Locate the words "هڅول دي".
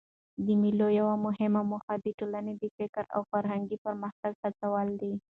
4.43-5.13